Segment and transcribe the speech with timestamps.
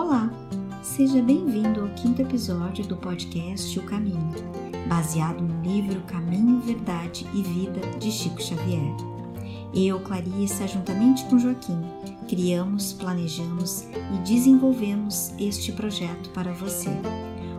[0.00, 0.30] Olá,
[0.80, 4.30] seja bem-vindo ao quinto episódio do podcast O Caminho,
[4.88, 8.94] baseado no livro Caminho, Verdade e Vida de Chico Xavier.
[9.74, 11.82] Eu, Clarissa, juntamente com Joaquim,
[12.28, 16.90] criamos, planejamos e desenvolvemos este projeto para você,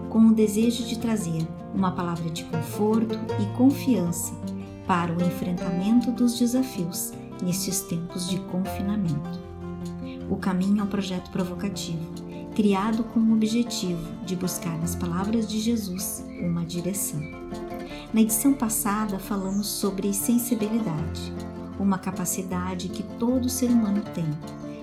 [0.10, 1.46] com o desejo de trazer
[1.76, 4.34] uma palavra de conforto e confiança
[4.88, 7.12] para o enfrentamento dos desafios
[7.44, 9.50] nestes tempos de confinamento.
[10.30, 12.19] O Caminho é um projeto provocativo,
[12.60, 17.22] criado com o objetivo de buscar nas palavras de Jesus uma direção.
[18.14, 21.34] Na edição passada falamos sobre sensibilidade,
[21.80, 24.28] uma capacidade que todo ser humano tem,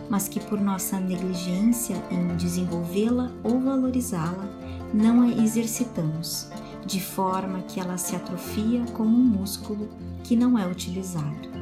[0.09, 4.49] mas que por nossa negligência em desenvolvê-la ou valorizá-la,
[4.95, 6.49] não a exercitamos,
[6.87, 9.87] de forma que ela se atrofia como um músculo
[10.25, 11.57] que não é utilizado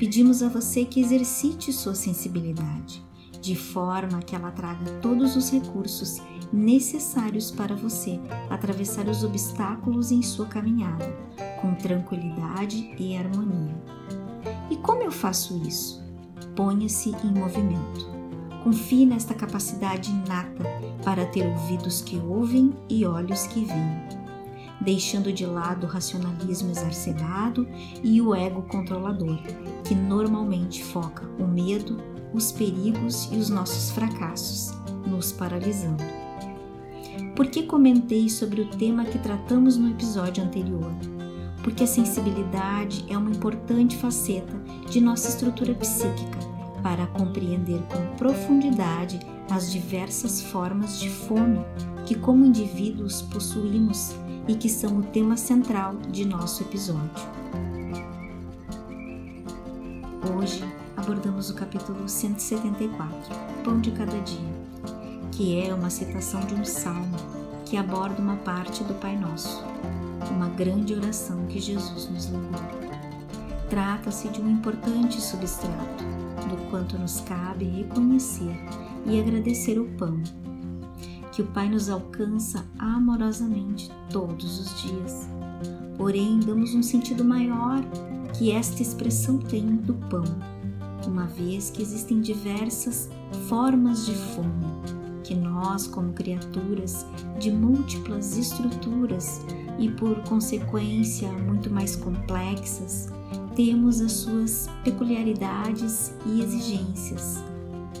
[0.00, 3.04] pedimos a você que exercite sua sensibilidade,
[3.40, 6.20] de forma que ela traga todos os recursos
[6.52, 11.06] necessários para você atravessar os obstáculos em sua caminhada,
[11.60, 13.74] com tranquilidade e harmonia.
[14.70, 16.02] E como eu faço isso?
[16.54, 18.08] Ponha-se em movimento.
[18.64, 20.64] Confie nesta capacidade inata
[21.02, 24.20] para ter ouvidos que ouvem e olhos que veem
[24.80, 27.68] deixando de lado o racionalismo exacerbado
[28.02, 29.38] e o ego controlador,
[29.84, 31.98] que normalmente foca o medo,
[32.32, 34.72] os perigos e os nossos fracassos,
[35.06, 36.02] nos paralisando.
[37.34, 40.92] Por que comentei sobre o tema que tratamos no episódio anterior?
[41.62, 44.54] Porque a sensibilidade é uma importante faceta
[44.90, 46.38] de nossa estrutura psíquica
[46.82, 49.20] para compreender com profundidade
[49.50, 51.60] as diversas formas de fome
[52.06, 54.14] que, como indivíduos, possuímos
[54.48, 57.10] e que são o tema central de nosso episódio.
[60.36, 60.62] Hoje
[61.10, 64.54] abordamos o capítulo 174, Pão de Cada Dia,
[65.32, 67.16] que é uma citação de um salmo
[67.66, 69.60] que aborda uma parte do Pai Nosso,
[70.30, 72.60] uma grande oração que Jesus nos legou.
[73.68, 76.04] Trata-se de um importante substrato
[76.48, 78.56] do quanto nos cabe reconhecer
[79.04, 80.22] e agradecer o pão
[81.32, 85.28] que o Pai nos alcança amorosamente todos os dias.
[85.96, 87.82] Porém, damos um sentido maior
[88.38, 90.24] que esta expressão tem do pão,
[91.08, 93.08] uma vez que existem diversas
[93.48, 94.66] formas de fome,
[95.22, 97.06] que nós, como criaturas
[97.38, 99.40] de múltiplas estruturas
[99.78, 103.08] e por consequência muito mais complexas,
[103.54, 107.42] temos as suas peculiaridades e exigências,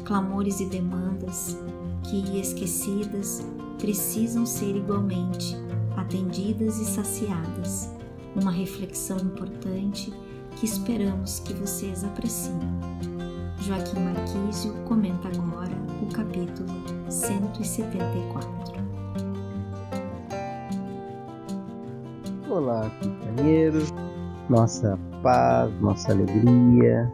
[0.04, 1.56] clamores e demandas,
[2.02, 3.44] que, esquecidas,
[3.78, 5.56] precisam ser igualmente
[5.96, 7.90] atendidas e saciadas.
[8.34, 10.12] Uma reflexão importante
[10.60, 12.60] que esperamos que vocês apreciem.
[13.62, 15.72] Joaquim Marquísio comenta agora
[16.02, 16.68] o capítulo
[17.08, 18.50] 174.
[22.50, 23.88] Olá, companheiros,
[24.50, 27.10] nossa paz, nossa alegria,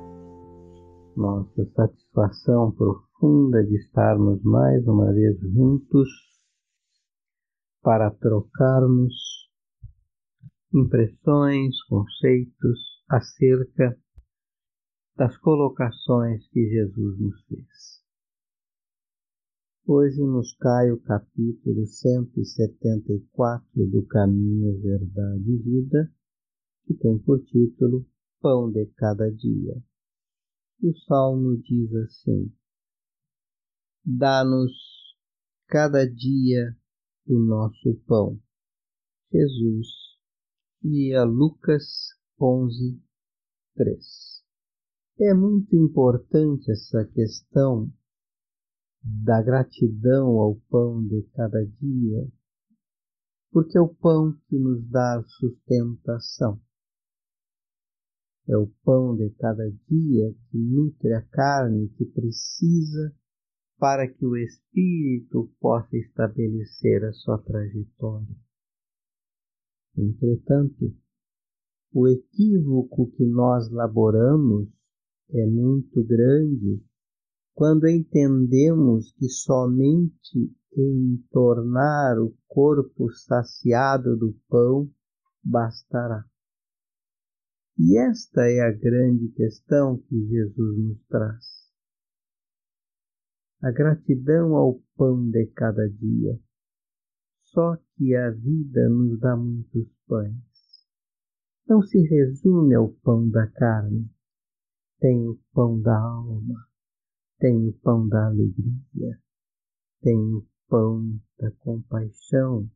[1.17, 6.09] nossa satisfação profunda de estarmos mais uma vez juntos
[7.81, 9.15] para trocarmos
[10.75, 13.97] impressões, conceitos acerca
[15.17, 18.05] das colocações que Jesus nos fez.
[19.87, 26.12] Hoje nos cai o capítulo 174 do Caminho, Verdade e Vida,
[26.84, 28.05] que tem por título
[28.41, 29.81] Pão de Cada Dia.
[30.83, 32.53] E o salmo diz assim:
[34.05, 34.72] Dá-nos
[35.69, 36.77] cada dia
[37.28, 38.43] o nosso pão.
[39.31, 39.87] Jesus,
[40.83, 43.00] via Lucas 11,
[43.74, 44.44] 3.
[45.19, 47.91] É muito importante essa questão
[49.02, 52.30] da gratidão ao pão de cada dia,
[53.50, 56.60] porque é o pão que nos dá sustentação.
[58.47, 63.15] É o pão de cada dia que nutre a carne que precisa
[63.78, 68.36] para que o espírito possa estabelecer a sua trajetória.
[69.97, 70.94] Entretanto,
[71.92, 74.68] o equívoco que nós laboramos
[75.30, 76.83] é muito grande
[77.54, 84.91] quando entendemos que somente em tornar o corpo saciado do pão
[85.42, 86.24] bastará.
[87.78, 91.44] E esta é a grande questão que Jesus nos traz.
[93.62, 96.39] A gratidão ao pão de cada dia.
[97.42, 100.55] Só que a vida nos dá muitos pães.
[101.68, 104.09] Não se resume ao pão da carne.
[105.01, 106.65] Tem o pão da alma,
[107.41, 109.21] tem o pão da alegria,
[110.01, 112.71] tem o pão da compaixão,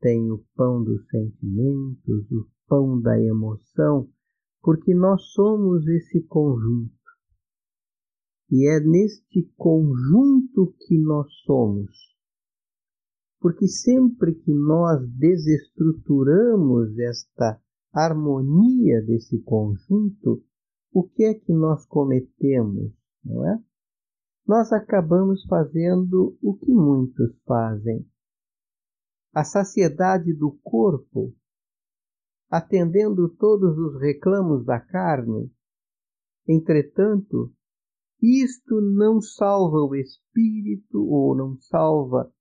[0.00, 4.06] tem o pão dos sentimentos, o pão da emoção,
[4.60, 6.92] porque nós somos esse conjunto.
[8.50, 11.96] E é neste conjunto que nós somos.
[13.40, 17.58] Porque sempre que nós desestruturamos esta
[17.92, 20.44] harmonia desse conjunto,
[20.92, 22.92] o que é que nós cometemos,
[23.24, 23.58] não é?
[24.46, 28.06] Nós acabamos fazendo o que muitos fazem.
[29.32, 31.32] A saciedade do corpo,
[32.50, 35.52] atendendo todos os reclamos da carne.
[36.48, 37.52] Entretanto,
[38.20, 42.32] isto não salva o espírito ou não salva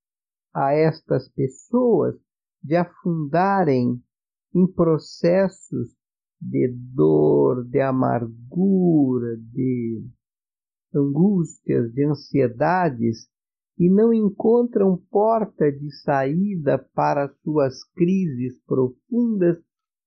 [0.53, 2.15] a estas pessoas
[2.61, 4.03] de afundarem
[4.53, 5.89] em processos
[6.41, 10.05] de dor, de amargura, de
[10.93, 13.27] angústias, de ansiedades
[13.77, 19.57] e não encontram porta de saída para suas crises profundas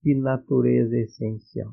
[0.03, 1.73] de natureza essencial.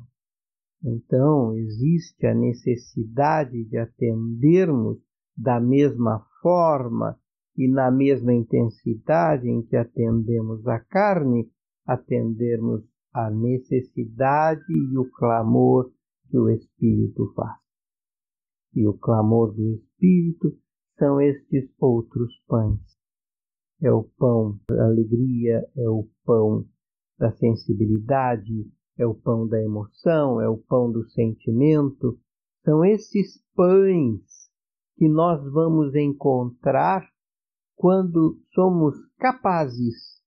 [0.82, 4.98] Então, existe a necessidade de atendermos
[5.36, 7.18] da mesma forma
[7.56, 11.50] e na mesma intensidade em que atendemos a carne,
[11.90, 15.90] atendermos a necessidade e o clamor
[16.28, 17.58] que o Espírito faz.
[18.72, 20.56] E o clamor do Espírito
[20.96, 22.78] são estes outros pães.
[23.82, 26.64] É o pão da alegria, é o pão
[27.18, 32.20] da sensibilidade, é o pão da emoção, é o pão do sentimento.
[32.64, 34.22] São esses pães
[34.96, 37.04] que nós vamos encontrar
[37.74, 40.19] quando somos capazes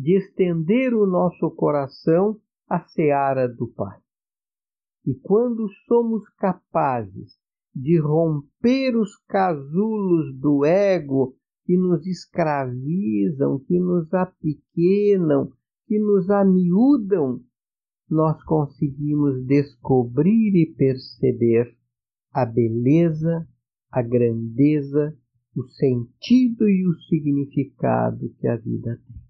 [0.00, 3.98] de estender o nosso coração à seara do Pai.
[5.04, 7.36] E quando somos capazes
[7.74, 11.34] de romper os casulos do ego
[11.64, 15.50] que nos escravizam, que nos apequenam,
[15.88, 17.40] que nos amiúdam,
[18.08, 21.76] nós conseguimos descobrir e perceber
[22.32, 23.48] a beleza,
[23.90, 25.16] a grandeza,
[25.56, 29.27] o sentido e o significado que a vida tem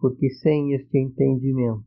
[0.00, 1.84] porque sem este entendimento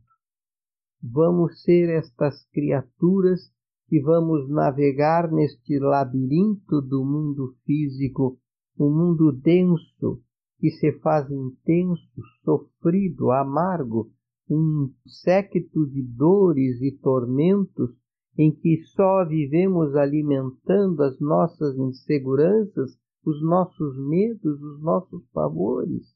[1.03, 3.51] vamos ser estas criaturas
[3.89, 8.39] que vamos navegar neste labirinto do mundo físico,
[8.79, 10.21] um mundo denso
[10.59, 14.09] que se faz intenso, sofrido, amargo,
[14.49, 17.91] um séquito de dores e tormentos
[18.37, 26.15] em que só vivemos alimentando as nossas inseguranças, os nossos medos, os nossos pavores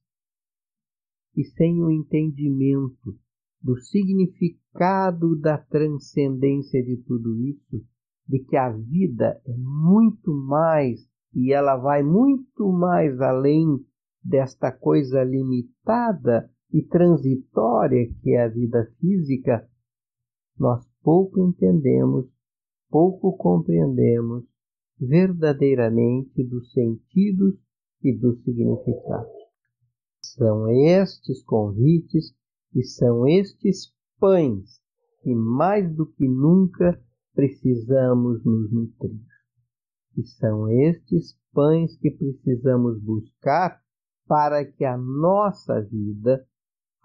[1.37, 3.15] e sem o entendimento
[3.61, 7.85] do significado da transcendência de tudo isso,
[8.27, 13.67] de que a vida é muito mais e ela vai muito mais além
[14.23, 19.69] desta coisa limitada e transitória que é a vida física,
[20.57, 22.25] nós pouco entendemos,
[22.89, 24.43] pouco compreendemos
[24.99, 27.55] verdadeiramente dos sentidos
[28.03, 29.36] e dos significados.
[30.21, 32.33] São estes convites
[32.73, 34.79] e são estes pães
[35.21, 37.01] que mais do que nunca
[37.33, 39.25] precisamos nos nutrir.
[40.15, 43.81] E são estes pães que precisamos buscar
[44.27, 46.45] para que a nossa vida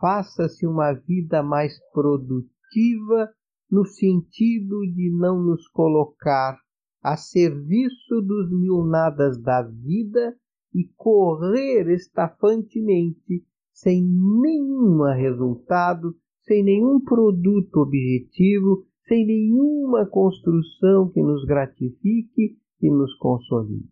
[0.00, 3.33] faça-se uma vida mais produtiva
[3.71, 6.59] no sentido de não nos colocar
[7.02, 10.37] a serviço dos mil nadas da vida
[10.75, 21.45] e correr estafantemente sem nenhum resultado, sem nenhum produto objetivo, sem nenhuma construção que nos
[21.45, 23.91] gratifique e nos consolide.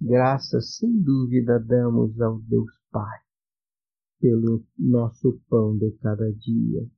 [0.00, 3.24] Graças sem dúvida damos ao Deus Pai
[4.20, 6.88] pelo nosso pão de cada dia,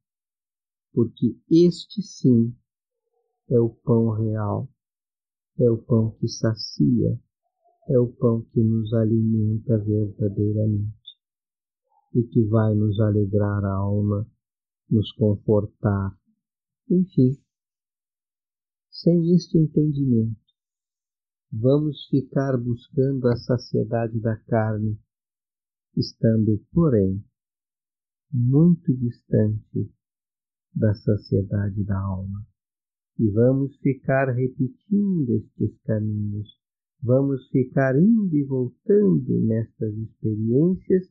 [0.93, 2.55] porque este sim
[3.51, 4.69] é o pão real,
[5.59, 7.21] é o pão que sacia,
[7.89, 10.97] é o pão que nos alimenta verdadeiramente
[12.15, 14.27] e que vai nos alegrar a alma,
[14.91, 16.19] nos confortar.
[16.91, 17.39] Enfim,
[18.91, 20.41] sem este entendimento,
[21.53, 24.99] vamos ficar buscando a saciedade da carne,
[25.97, 27.25] estando, porém,
[28.33, 29.93] muito distante
[30.75, 32.45] da saciedade da alma.
[33.19, 36.66] E vamos ficar repetindo estes caminhos
[37.07, 41.09] Vamos ficar indo e voltando nestas experiências,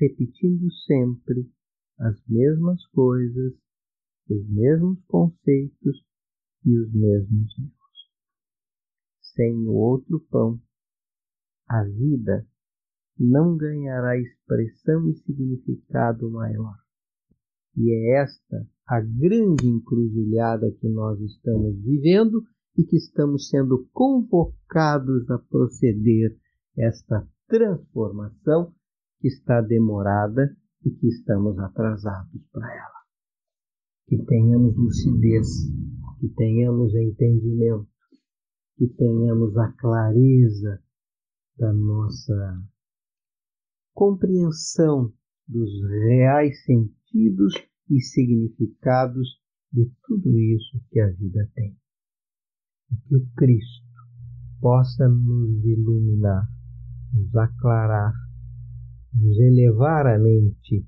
[0.00, 1.46] repetindo sempre
[1.98, 3.52] as mesmas coisas,
[4.30, 6.02] os mesmos conceitos
[6.64, 8.10] e os mesmos erros.
[9.34, 10.58] Sem o outro pão,
[11.68, 12.48] a vida
[13.18, 16.78] não ganhará expressão e significado maior.
[17.76, 22.42] E é esta a grande encruzilhada que nós estamos vivendo
[22.76, 26.36] e que estamos sendo convocados a proceder
[26.76, 28.74] esta transformação
[29.20, 33.04] que está demorada e que estamos atrasados para ela.
[34.06, 35.48] Que tenhamos lucidez,
[36.20, 37.88] que tenhamos entendimento,
[38.76, 40.82] que tenhamos a clareza
[41.56, 42.62] da nossa
[43.94, 45.12] compreensão
[45.46, 47.54] dos reais sentidos
[47.88, 49.40] e significados
[49.72, 51.76] de tudo isso que a vida tem.
[53.06, 53.84] Que o Cristo
[54.60, 56.48] possa nos iluminar,
[57.12, 58.12] nos aclarar,
[59.12, 60.86] nos elevar a mente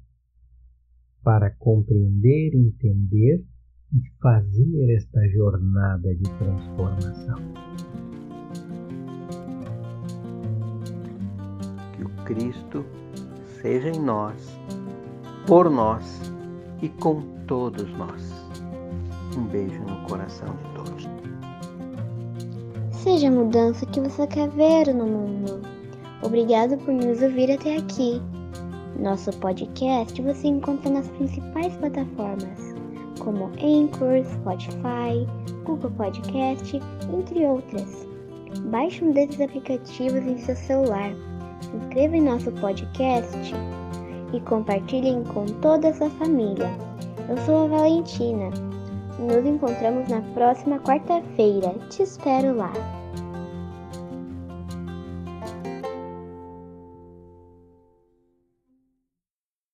[1.23, 3.45] para compreender, entender
[3.93, 7.39] e fazer esta jornada de transformação.
[11.93, 12.85] Que o Cristo
[13.61, 14.59] seja em nós,
[15.47, 16.21] por nós
[16.83, 18.23] e com todos nós.
[19.37, 21.26] Um beijo no coração de todos.
[23.07, 25.63] Seja a mudança que você quer ver no mundo.
[26.25, 28.21] Obrigado por nos ouvir até aqui.
[28.99, 32.75] Nosso podcast você encontra nas principais plataformas,
[33.21, 35.25] como Anchor, Spotify,
[35.65, 36.81] Google Podcast,
[37.17, 38.09] entre outras.
[38.73, 41.13] Baixe um desses aplicativos em seu celular,
[41.81, 43.39] inscreva em nosso podcast
[44.33, 46.77] e compartilhem com toda a sua família.
[47.29, 48.51] Eu sou a Valentina.
[49.21, 51.73] Nos encontramos na próxima quarta-feira.
[51.89, 52.96] Te espero lá.